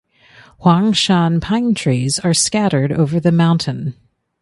Huangshan 0.61 1.39
pine 1.39 1.75
trees 1.75 2.17
are 2.17 2.33
scattered 2.33 2.91
over 2.91 3.19
the 3.19 3.31
mountain. 3.31 3.93